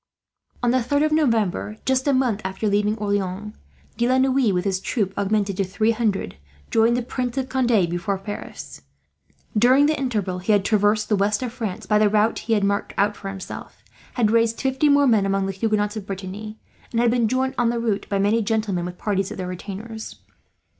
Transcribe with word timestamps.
On 0.63 0.71
the 0.71 0.81
third 0.81 1.03
of 1.03 1.11
November, 1.11 1.77
just 1.85 2.07
a 2.07 2.11
month 2.11 2.41
after 2.43 2.67
leaving 2.67 2.97
Orleans, 2.97 3.53
De 3.97 4.07
La 4.09 4.17
Noue, 4.17 4.51
with 4.51 4.65
his 4.65 4.79
troop 4.79 5.13
augmented 5.15 5.57
to 5.57 5.63
three 5.63 5.91
hundred, 5.91 6.37
joined 6.71 6.97
the 6.97 7.03
Prince 7.03 7.37
of 7.37 7.49
Conde 7.49 7.87
before 7.87 8.17
Paris. 8.17 8.81
During 9.55 9.85
the 9.85 9.95
interval, 9.95 10.39
he 10.39 10.53
had 10.53 10.65
traversed 10.65 11.07
the 11.07 11.15
west 11.15 11.43
of 11.43 11.53
France 11.53 11.85
by 11.85 11.99
the 11.99 12.09
route 12.09 12.39
he 12.39 12.53
had 12.53 12.63
marked 12.63 12.95
out 12.97 13.15
for 13.15 13.29
himself, 13.29 13.83
had 14.15 14.31
raised 14.31 14.59
fifty 14.59 14.89
more 14.89 15.05
men 15.05 15.27
among 15.27 15.45
the 15.45 15.51
Huguenots 15.51 15.95
of 15.95 16.07
Brittany, 16.07 16.57
and 16.91 16.99
had 16.99 17.11
been 17.11 17.27
joined 17.27 17.53
on 17.59 17.69
the 17.69 17.79
route 17.79 18.07
by 18.09 18.17
many 18.17 18.41
gentlemen 18.41 18.85
with 18.85 18.97
parties 18.97 19.29
of 19.29 19.37
their 19.37 19.45
retainers. 19.47 20.15